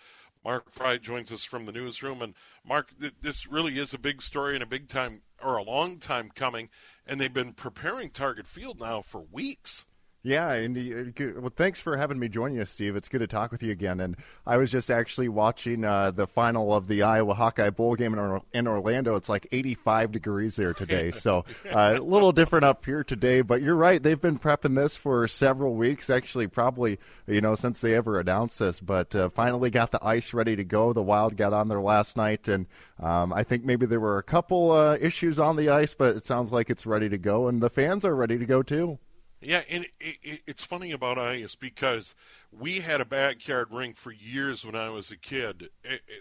[0.45, 2.21] Mark Fry joins us from the newsroom.
[2.21, 2.33] And,
[2.65, 6.31] Mark, this really is a big story and a big time, or a long time
[6.33, 6.69] coming.
[7.05, 9.85] And they've been preparing Target Field now for weeks.
[10.23, 12.95] Yeah, and uh, well, thanks for having me join you, Steve.
[12.95, 13.99] It's good to talk with you again.
[13.99, 18.13] And I was just actually watching uh, the final of the Iowa Hawkeye Bowl game
[18.17, 19.15] in, in Orlando.
[19.15, 23.41] It's like 85 degrees there today, so uh, a little different up here today.
[23.41, 27.79] But you're right; they've been prepping this for several weeks, actually, probably you know since
[27.79, 28.79] they ever announced this.
[28.79, 30.93] But uh, finally got the ice ready to go.
[30.93, 32.65] The Wild got on there last night, and
[32.99, 36.25] um, I think maybe there were a couple uh, issues on the ice, but it
[36.25, 38.99] sounds like it's ready to go, and the fans are ready to go too.
[39.39, 42.15] Yeah, and it, it, it's funny about ice because
[42.51, 45.69] we had a backyard rink for years when I was a kid.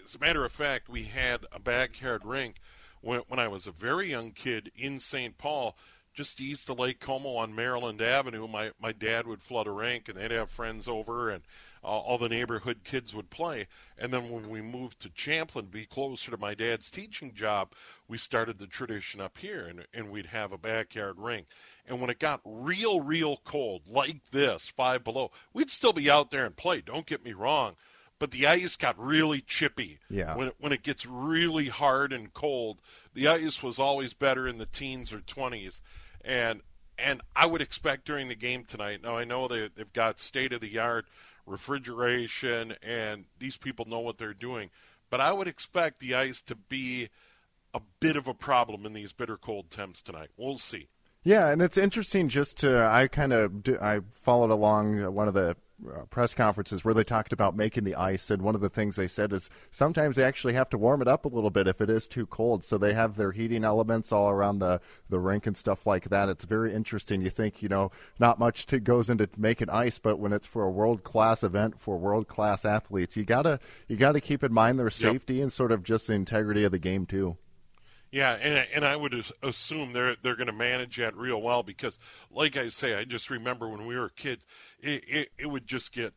[0.05, 2.57] As a matter of fact, we had a backyard rink
[3.01, 5.35] when, when I was a very young kid in St.
[5.37, 5.75] Paul,
[6.13, 8.47] just east of Lake Como on Maryland Avenue.
[8.47, 11.43] My my dad would flood a rink, and they'd have friends over, and
[11.83, 13.67] uh, all the neighborhood kids would play.
[13.97, 17.73] And then when we moved to Champlin, to be closer to my dad's teaching job,
[18.07, 21.47] we started the tradition up here, and, and we'd have a backyard rink.
[21.87, 26.31] And when it got real, real cold, like this, five below, we'd still be out
[26.31, 26.81] there and play.
[26.81, 27.75] Don't get me wrong.
[28.19, 29.99] But the ice got really chippy.
[30.09, 30.35] Yeah.
[30.35, 32.81] When it, when it gets really hard and cold,
[33.13, 35.81] the ice was always better in the teens or 20s.
[36.25, 36.61] And
[36.99, 39.01] and I would expect during the game tonight.
[39.03, 41.05] Now I know they they've got state of the art
[41.45, 44.69] refrigeration and these people know what they're doing,
[45.09, 47.09] but I would expect the ice to be
[47.73, 50.29] a bit of a problem in these bitter cold temps tonight.
[50.35, 50.87] We'll see.
[51.27, 55.57] Yeah, and it's interesting just to I kind of I followed along one of the
[55.85, 58.95] uh, press conferences where they talked about making the ice, and one of the things
[58.95, 61.81] they said is sometimes they actually have to warm it up a little bit if
[61.81, 62.63] it is too cold.
[62.63, 66.29] So they have their heating elements all around the the rink and stuff like that.
[66.29, 67.21] It's very interesting.
[67.21, 70.63] You think you know not much to, goes into making ice, but when it's for
[70.63, 73.59] a world class event for world class athletes, you gotta
[73.89, 75.43] you gotta keep in mind their safety yep.
[75.43, 77.35] and sort of just the integrity of the game too.
[78.11, 81.99] Yeah, and and I would assume they're they're going to manage that real well because,
[82.31, 84.45] like I say, I just remember when we were kids,
[84.79, 86.13] it, it, it would just get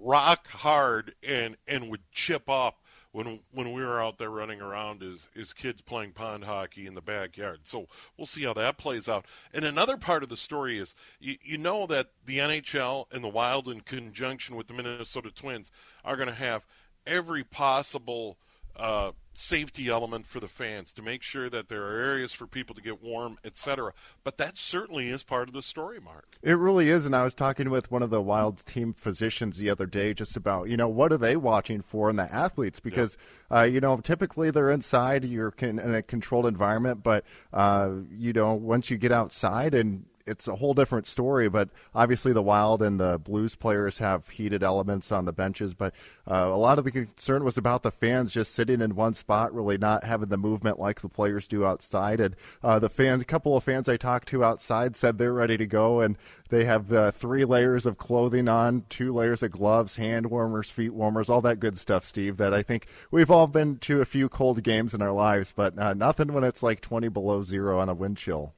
[0.00, 2.78] rock hard and and would chip up
[3.12, 6.94] when when we were out there running around as as kids playing pond hockey in
[6.94, 7.60] the backyard.
[7.64, 9.26] So we'll see how that plays out.
[9.52, 13.28] And another part of the story is you, you know that the NHL and the
[13.28, 15.70] Wild, in conjunction with the Minnesota Twins,
[16.04, 16.64] are going to have
[17.06, 18.38] every possible
[18.76, 22.74] uh, safety element for the fans to make sure that there are areas for people
[22.74, 23.92] to get warm, etc.
[24.22, 26.38] But that certainly is part of the story, Mark.
[26.42, 29.70] It really is, and I was talking with one of the Wild team physicians the
[29.70, 33.18] other day just about you know what are they watching for in the athletes because
[33.50, 33.60] yeah.
[33.60, 38.54] uh, you know typically they're inside, you're in a controlled environment, but uh, you know
[38.54, 41.48] once you get outside and it's a whole different story.
[41.48, 45.74] But obviously, the Wild and the Blues players have heated elements on the benches.
[45.74, 45.94] But
[46.28, 49.54] uh, a lot of the concern was about the fans just sitting in one spot,
[49.54, 52.20] really not having the movement like the players do outside.
[52.20, 55.56] And uh, the fans, a couple of fans I talked to outside, said they're ready
[55.56, 56.16] to go, and
[56.48, 60.94] they have uh, three layers of clothing on, two layers of gloves, hand warmers, feet
[60.94, 62.36] warmers, all that good stuff, Steve.
[62.36, 65.78] That I think we've all been to a few cold games in our lives, but
[65.78, 68.54] uh, nothing when it's like 20 below zero on a wind chill.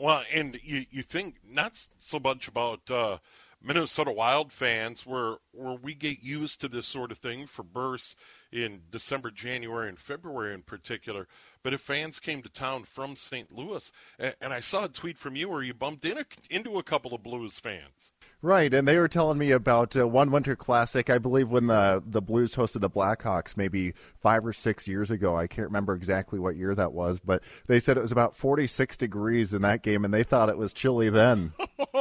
[0.00, 3.18] Well, and you you think not so much about uh,
[3.62, 8.16] Minnesota Wild fans, where where we get used to this sort of thing for bursts
[8.50, 11.28] in December, January, and February in particular.
[11.62, 13.52] But if fans came to town from St.
[13.52, 16.78] Louis, and, and I saw a tweet from you where you bumped in a, into
[16.78, 18.12] a couple of Blues fans.
[18.42, 21.10] Right, and they were telling me about uh, one Winter Classic.
[21.10, 25.36] I believe when the the Blues hosted the Blackhawks, maybe five or six years ago.
[25.36, 28.66] I can't remember exactly what year that was, but they said it was about forty
[28.66, 31.52] six degrees in that game, and they thought it was chilly then.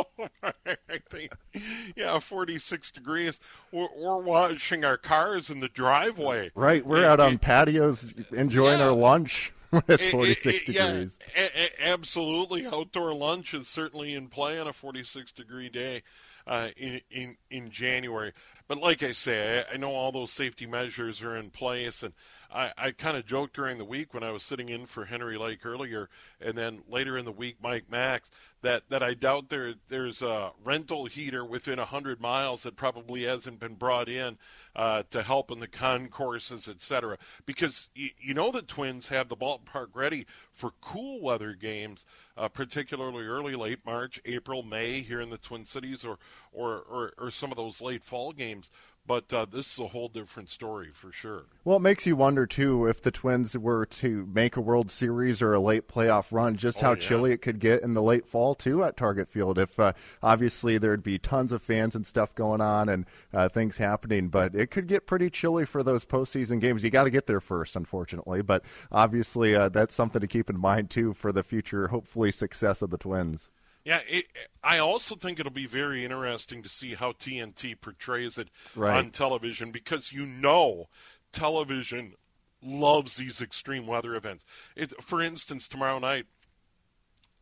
[1.98, 3.42] yeah, forty six degrees.
[3.74, 6.52] We're, we're, washing our cars in the driveway.
[6.56, 8.86] Right, we're out on patios enjoying yeah.
[8.86, 9.52] our lunch.
[9.88, 11.20] it's 46 it, it, degrees.
[11.38, 12.66] Yeah, absolutely.
[12.66, 16.02] Outdoor lunch is certainly in play on a 46 degree day
[16.50, 18.34] uh, in, in in January.
[18.68, 22.14] But like I say, I, I, know all those safety measures are in place, and
[22.52, 25.38] I, I kind of joked during the week when I was sitting in for Henry
[25.38, 26.10] Lake earlier,
[26.42, 28.30] and then later in the week, Mike Max,
[28.62, 33.60] that, that I doubt there there's a rental heater within hundred miles that probably hasn't
[33.60, 34.38] been brought in
[34.76, 37.18] uh, to help in the concourses, etc.
[37.46, 42.06] Because y- you know the Twins have the ballpark ready for cool weather games,
[42.38, 46.18] uh, particularly early, late March, April, May here in the Twin Cities, or
[46.52, 48.72] or, or, or some of those late fall games.
[49.08, 51.46] But uh, this is a whole different story for sure.
[51.66, 55.42] Well, it makes you wonder too if the Twins were to make a World Series
[55.42, 57.00] or a late playoff run, just oh, how yeah.
[57.00, 59.58] chilly it could get in the late fall too at Target Field.
[59.58, 63.78] If uh, obviously there'd be tons of fans and stuff going on and uh, things
[63.78, 66.84] happening, but it could get pretty chilly for those postseason games.
[66.84, 68.44] You got to get there first, unfortunately.
[68.44, 72.84] But obviously, uh, that's something to keep in mind too for the future, hopefully, success
[72.84, 73.50] of the Twins.
[73.86, 74.26] Yeah, it,
[74.64, 78.98] I also think it'll be very interesting to see how TNT portrays it right.
[78.98, 80.90] on television because you know
[81.32, 82.14] television
[82.62, 84.46] loves these extreme weather events.
[84.76, 86.26] It, for instance, tomorrow night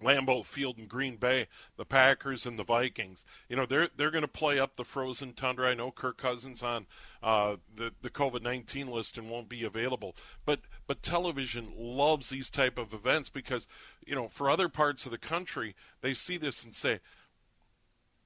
[0.02, 3.26] Lambeau Field in Green Bay, the Packers and the Vikings.
[3.50, 5.70] You know they're they're going to play up the frozen tundra.
[5.70, 6.86] I know Kirk Cousins on
[7.24, 12.50] uh, the the COVID nineteen list and won't be available, but but television loves these
[12.50, 13.68] type of events because
[14.06, 17.00] you know for other parts of the country they see this and say,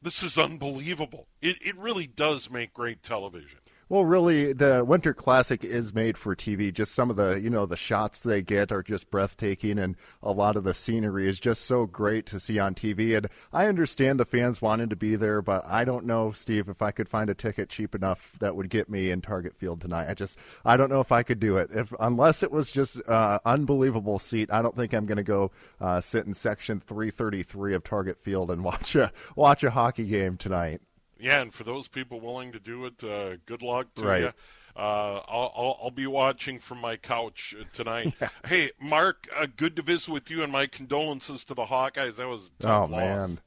[0.01, 3.59] "This is unbelievable." It it really does make great television.
[3.91, 6.71] Well, really, the Winter Classic is made for TV.
[6.71, 10.31] Just some of the, you know, the shots they get are just breathtaking, and a
[10.31, 13.17] lot of the scenery is just so great to see on TV.
[13.17, 16.81] And I understand the fans wanted to be there, but I don't know, Steve, if
[16.81, 20.09] I could find a ticket cheap enough that would get me in Target Field tonight.
[20.09, 21.69] I just, I don't know if I could do it.
[21.73, 25.51] If unless it was just uh, unbelievable seat, I don't think I'm going to go
[25.81, 30.37] uh, sit in section 333 of Target Field and watch a watch a hockey game
[30.37, 30.79] tonight
[31.21, 34.21] yeah, and for those people willing to do it, uh, good luck to right.
[34.21, 34.33] you.
[34.75, 38.13] Uh, I'll, I'll, I'll, be watching from my couch uh, tonight.
[38.21, 38.29] yeah.
[38.45, 42.15] Hey, Mark, uh, good to visit with you, and my condolences to the Hawkeyes.
[42.15, 42.89] That was oh loss.
[42.89, 43.39] man,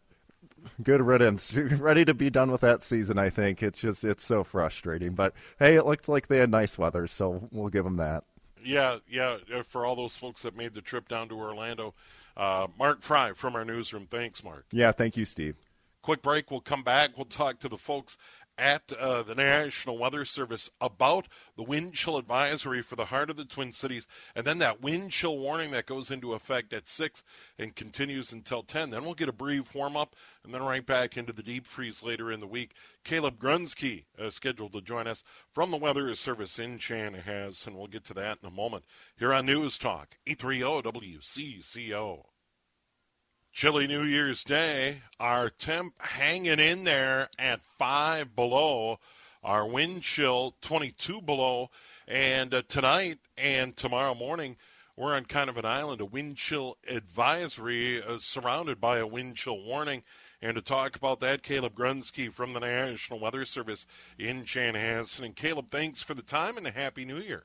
[0.82, 1.54] good riddance.
[1.56, 3.18] Ready to be done with that season.
[3.18, 5.14] I think it's just it's so frustrating.
[5.14, 8.24] But hey, it looked like they had nice weather, so we'll give them that.
[8.62, 9.38] Yeah, yeah.
[9.54, 11.94] Uh, for all those folks that made the trip down to Orlando,
[12.36, 14.06] uh, Mark Fry from our newsroom.
[14.10, 14.66] Thanks, Mark.
[14.72, 15.56] Yeah, thank you, Steve.
[16.04, 16.50] Quick break.
[16.50, 17.16] We'll come back.
[17.16, 18.18] We'll talk to the folks
[18.58, 23.38] at uh, the National Weather Service about the wind chill advisory for the heart of
[23.38, 27.22] the Twin Cities, and then that wind chill warning that goes into effect at 6
[27.58, 28.90] and continues until 10.
[28.90, 30.14] Then we'll get a brief warm up
[30.44, 32.72] and then right back into the deep freeze later in the week.
[33.02, 35.24] Caleb Grunsky uh, scheduled to join us
[35.54, 38.84] from the Weather Service in Chanhassen, and we'll get to that in a moment
[39.16, 42.33] here on News Talk 830 WCCO.
[43.54, 45.02] Chilly New Year's Day.
[45.20, 48.98] Our temp hanging in there at 5 below.
[49.44, 51.70] Our wind chill 22 below.
[52.08, 54.56] And uh, tonight and tomorrow morning,
[54.96, 59.36] we're on kind of an island, a wind chill advisory uh, surrounded by a wind
[59.36, 60.02] chill warning.
[60.42, 63.86] And to talk about that, Caleb Grunsky from the National Weather Service
[64.18, 65.26] in Chanhassen.
[65.26, 67.44] And Caleb, thanks for the time and a Happy New Year.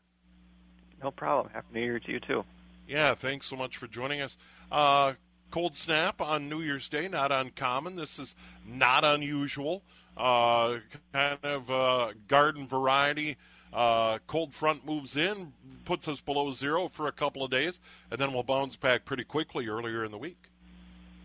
[1.04, 1.54] No problem.
[1.54, 2.44] Happy New Year to you too.
[2.88, 4.36] Yeah, thanks so much for joining us.
[4.72, 5.14] Uh,
[5.52, 7.96] cold snap on New Year's Day, not uncommon.
[7.96, 8.36] This is
[8.66, 9.82] not unusual.
[10.18, 10.80] Uh,
[11.14, 13.38] kind of uh, garden variety.
[13.72, 15.54] Uh, cold front moves in,
[15.86, 17.80] puts us below zero for a couple of days,
[18.10, 20.50] and then we'll bounce back pretty quickly earlier in the week.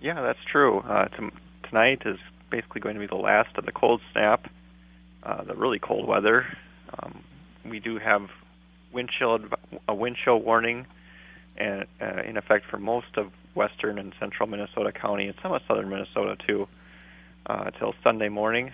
[0.02, 0.80] Yeah, that's true.
[0.80, 1.30] Uh, t-
[1.62, 2.18] tonight is
[2.50, 4.50] basically going to be the last of the cold snap,
[5.22, 6.46] uh, the really cold weather.
[6.98, 7.24] Um,
[7.64, 8.28] we do have
[8.92, 9.38] wind chill,
[9.88, 10.86] a wind chill warning,
[11.56, 15.62] and uh, in effect for most of western and central Minnesota County and some of
[15.66, 16.68] southern Minnesota too,
[17.46, 18.72] uh, until Sunday morning,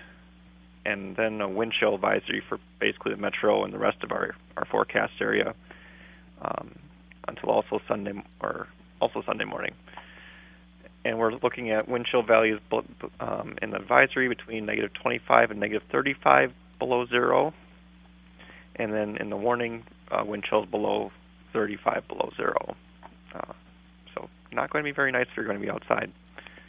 [0.85, 4.35] and then a wind chill advisory for basically the metro and the rest of our
[4.57, 5.55] our forecast area
[6.43, 6.78] um,
[7.28, 8.68] until also Sunday or
[9.01, 9.74] also Sunday morning.
[11.05, 12.61] And we're looking at wind chill values
[13.20, 17.55] um, in the advisory between negative 25 and negative 35 below zero,
[18.76, 21.11] and then in the warning, uh, wind chills below
[21.53, 22.76] 35 below zero.
[23.35, 23.53] Uh,
[24.53, 26.11] not going to be very nice if you're going to be outside.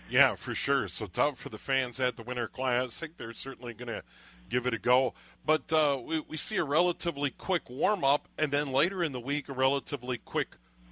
[0.09, 0.87] Yeah, for sure.
[0.87, 3.15] So it's out for the fans at the Winter Classic.
[3.17, 4.03] They're certainly going to
[4.49, 5.13] give it a go.
[5.45, 9.19] But uh, we, we see a relatively quick warm up, and then later in the
[9.19, 10.49] week, a relatively quick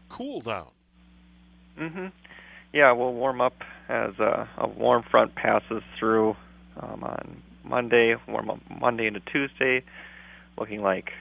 [0.07, 0.69] cool down.
[1.77, 2.07] Mm-hmm.
[2.73, 6.35] Yeah, we'll warm up as a, a warm front passes through
[6.79, 9.83] um, on Monday, warm up Monday into Tuesday,
[10.57, 11.11] looking like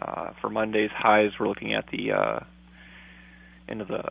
[0.00, 2.40] uh, for Monday's highs, we're looking at the uh,
[3.68, 4.02] into the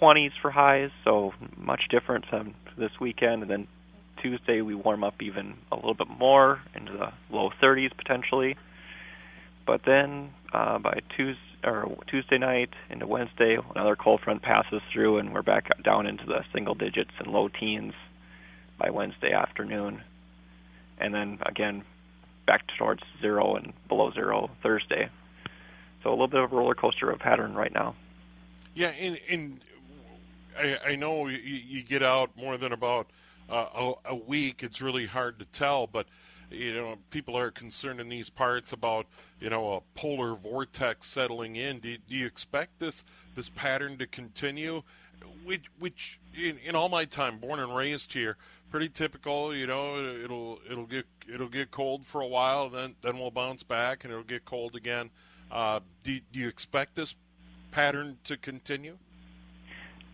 [0.00, 3.42] 20s for highs, so much different from this weekend.
[3.42, 3.68] And then
[4.22, 8.56] Tuesday we warm up even a little bit more into the low 30s potentially.
[9.66, 15.18] But then uh, by Tuesday or Tuesday night into Wednesday, another cold front passes through,
[15.18, 17.92] and we're back down into the single digits and low teens
[18.78, 20.02] by Wednesday afternoon.
[20.98, 21.84] And then again,
[22.46, 25.10] back towards zero and below zero Thursday.
[26.02, 27.94] So a little bit of a roller coaster of pattern right now.
[28.74, 29.60] Yeah, and, and
[30.58, 33.08] I, I know you, you, get out more than about
[33.48, 34.62] uh, a, a, week.
[34.62, 36.06] It's really hard to tell, but
[36.50, 39.06] you know people are concerned in these parts about
[39.40, 41.78] you know a polar vortex settling in.
[41.78, 44.82] Do, do you expect this this pattern to continue?
[45.44, 48.36] Which, which in, in all my time, born and raised here,
[48.70, 49.54] pretty typical.
[49.54, 53.62] You know, it'll it'll get it'll get cold for a while, then then we'll bounce
[53.62, 55.10] back, and it'll get cold again.
[55.50, 57.16] Uh, do, do you expect this
[57.70, 58.96] pattern to continue?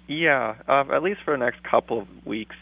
[0.08, 2.56] Yeah, uh, at least for the next couple of weeks.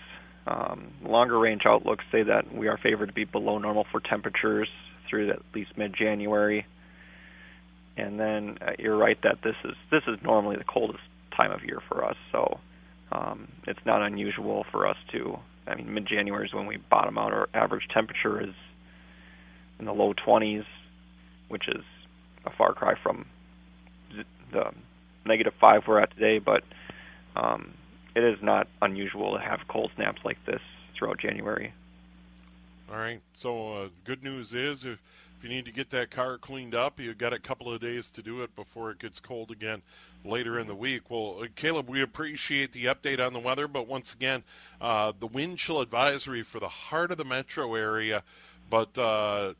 [0.46, 4.68] Um, longer range outlooks say that we are favored to be below normal for temperatures
[5.08, 6.66] through at least mid-January.
[7.96, 11.04] And then uh, you're right that this is this is normally the coldest
[11.36, 12.58] time of year for us, so
[13.12, 17.18] um, it's not unusual for us to I mean, mid January is when we bottom
[17.18, 17.32] out.
[17.32, 18.54] Our average temperature is
[19.78, 20.64] in the low 20s,
[21.48, 21.82] which is
[22.44, 23.26] a far cry from
[24.52, 24.64] the
[25.26, 26.38] negative five we're at today.
[26.38, 26.62] But
[27.36, 27.74] um,
[28.14, 30.60] it is not unusual to have cold snaps like this
[30.96, 31.72] throughout January.
[32.90, 33.20] All right.
[33.36, 34.98] So, uh, good news is if
[35.42, 38.22] you need to get that car cleaned up, you've got a couple of days to
[38.22, 39.82] do it before it gets cold again
[40.24, 41.10] later in the week.
[41.10, 44.44] Well, uh, Caleb, we appreciate the update on the weather, but once again,
[44.80, 48.22] uh, the wind chill advisory for the heart of the metro area,
[48.70, 49.54] but uh,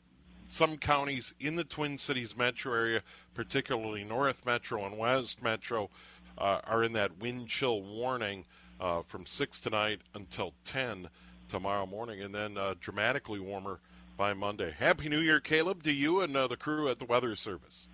[0.47, 3.01] some counties in the Twin Cities metro area,
[3.33, 5.89] particularly North Metro and West Metro,
[6.37, 8.45] uh, are in that wind chill warning
[8.79, 11.09] uh, from 6 tonight until 10
[11.47, 13.79] tomorrow morning, and then uh, dramatically warmer
[14.17, 14.73] by Monday.
[14.77, 17.89] Happy New Year, Caleb, to you and uh, the crew at the Weather Service.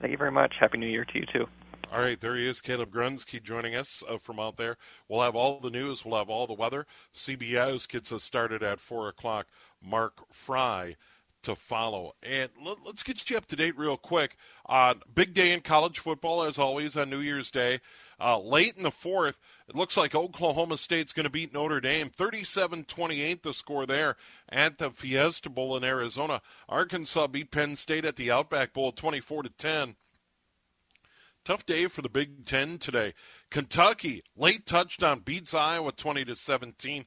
[0.00, 0.54] Thank you very much.
[0.58, 1.46] Happy New Year to you, too.
[1.92, 4.76] All right, there he is, Caleb Grunsky joining us uh, from out there.
[5.08, 6.86] We'll have all the news, we'll have all the weather.
[7.14, 9.48] CBS gets us started at 4 o'clock.
[9.84, 10.96] Mark Fry
[11.42, 12.14] to follow.
[12.22, 14.36] And let, us get you up to date real quick.
[14.68, 17.80] Uh, big day in college football, as always, on New Year's Day.
[18.20, 19.38] Uh, late in the fourth,
[19.68, 22.10] it looks like Oklahoma State's going to beat Notre Dame.
[22.10, 24.16] 37 28 the score there
[24.48, 26.42] at the Fiesta Bowl in Arizona.
[26.68, 29.96] Arkansas beat Penn State at the Outback Bowl 24 10.
[31.44, 33.14] Tough day for the Big Ten today.
[33.50, 37.06] Kentucky, late touchdown, beats Iowa 20 to 17.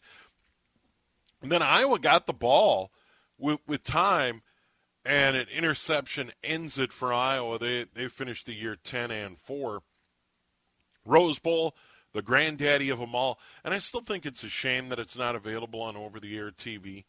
[1.44, 2.92] And then Iowa got the ball
[3.38, 4.42] with, with time,
[5.06, 7.60] and an interception ends it for Iowa.
[7.60, 9.82] They they finished the year 10 and 4.
[11.06, 11.76] Rose Bowl,
[12.14, 15.36] the granddaddy of them all, and I still think it's a shame that it's not
[15.36, 17.04] available on over-the-air TV.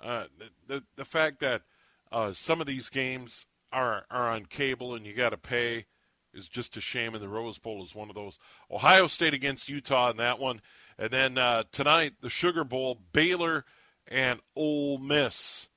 [0.00, 1.62] Uh, the, the, the fact that
[2.10, 5.86] uh, some of these games are are on cable and you got to pay
[6.32, 7.14] is just a shame.
[7.14, 8.38] And the Rose Bowl is one of those.
[8.70, 10.60] Ohio State against Utah in that one,
[10.98, 13.64] and then uh, tonight the Sugar Bowl, Baylor
[14.08, 15.68] and Ole Miss.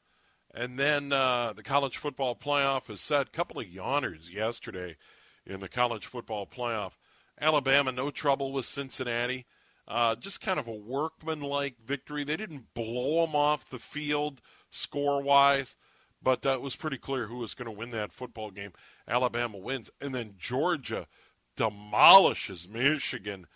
[0.54, 3.28] And then uh, the college football playoff is set.
[3.28, 4.98] A couple of yawners yesterday
[5.46, 6.94] in the college football playoff.
[7.40, 9.46] Alabama, no trouble with Cincinnati.
[9.88, 12.24] Uh, just kind of a workmanlike victory.
[12.24, 15.78] They didn't blow them off the field score wise,
[16.22, 18.74] but uh, it was pretty clear who was going to win that football game.
[19.08, 19.90] Alabama wins.
[20.02, 21.08] And then Georgia
[21.56, 23.48] demolishes Michigan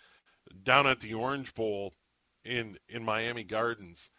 [0.62, 1.92] down at the Orange Bowl
[2.44, 4.10] in, in Miami Gardens,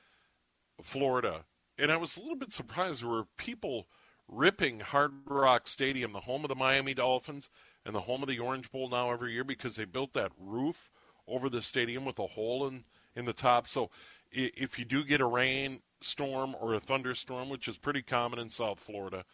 [0.81, 1.45] Florida.
[1.77, 3.01] And I was a little bit surprised.
[3.01, 3.87] There were people
[4.27, 7.49] ripping Hard Rock Stadium, the home of the Miami Dolphins
[7.85, 10.91] and the home of the Orange Bowl now every year because they built that roof
[11.27, 12.83] over the stadium with a hole in,
[13.15, 13.67] in the top.
[13.67, 13.89] So
[14.31, 18.79] if you do get a rainstorm or a thunderstorm, which is pretty common in South
[18.79, 19.25] Florida,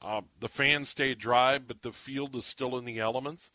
[0.00, 3.50] uh, the fans stay dry, but the field is still in the elements.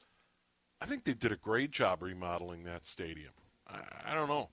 [0.81, 3.31] I think they did a great job remodeling that stadium.
[3.67, 4.49] I, I don't know.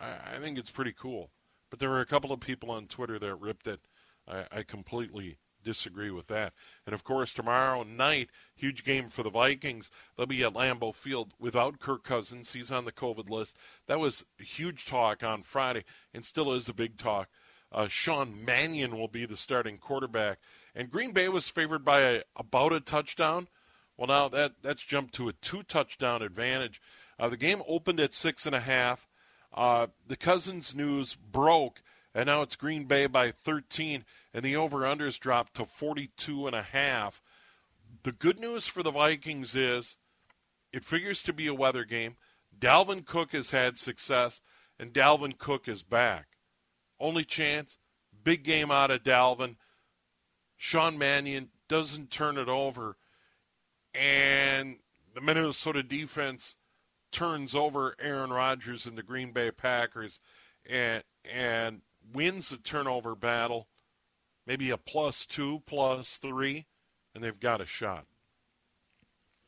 [0.00, 1.30] I, I, think it's pretty cool.
[1.70, 3.80] But there were a couple of people on Twitter that ripped it.
[4.26, 6.52] I, I completely disagree with that.
[6.86, 9.90] And of course, tomorrow night, huge game for the Vikings.
[10.16, 12.52] They'll be at Lambeau Field without Kirk Cousins.
[12.52, 13.56] He's on the COVID list.
[13.86, 17.28] That was huge talk on Friday, and still is a big talk.
[17.70, 20.38] Uh, Sean Mannion will be the starting quarterback,
[20.74, 23.48] and Green Bay was favored by a, about a touchdown.
[23.96, 26.80] Well, now that that's jumped to a two touchdown advantage.
[27.18, 29.07] Uh, the game opened at six and a half.
[29.54, 31.82] Uh, the Cousins news broke,
[32.14, 36.62] and now it's Green Bay by 13 and the over-unders dropped to 42 and a
[36.62, 37.20] half.
[38.02, 39.96] The good news for the Vikings is
[40.72, 42.16] it figures to be a weather game.
[42.56, 44.40] Dalvin Cook has had success,
[44.78, 46.28] and Dalvin Cook is back.
[47.00, 47.78] Only chance,
[48.22, 49.56] big game out of Dalvin.
[50.56, 52.96] Sean Mannion doesn't turn it over,
[53.94, 54.76] and
[55.14, 56.56] the Minnesota defense
[57.10, 60.20] turns over Aaron Rodgers and the Green Bay Packers
[60.68, 61.82] and and
[62.12, 63.68] wins the turnover battle
[64.48, 66.66] maybe a plus two, plus three,
[67.14, 68.06] and they've got a shot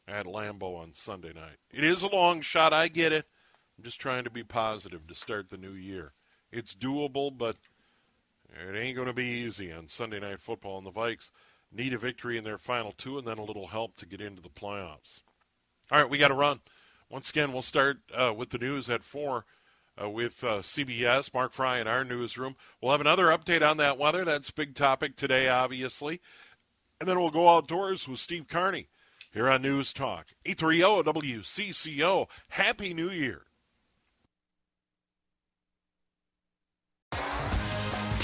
[0.07, 1.57] at Lambeau on Sunday night.
[1.73, 3.25] It is a long shot, I get it.
[3.79, 6.13] I'm just trying to be positive to start the new year.
[6.53, 7.57] It's doable, but
[8.51, 10.79] it ain't going to be easy on Sunday Night Football.
[10.79, 11.31] And the Vikes
[11.73, 14.43] need a victory in their final two and then a little help to get into
[14.43, 15.23] the playoffs.
[15.91, 16.61] All right, we got to run.
[17.11, 19.45] Once again, we'll start uh, with the news at 4
[20.01, 22.55] uh, with uh, CBS, Mark Fry in our newsroom.
[22.81, 24.25] We'll have another update on that weather.
[24.25, 26.21] That's big topic today, obviously.
[27.01, 28.89] And then we'll go outdoors with Steve Carney
[29.33, 30.27] here on News Talk.
[30.47, 32.29] 830 WCCO.
[32.51, 33.43] Happy New Year.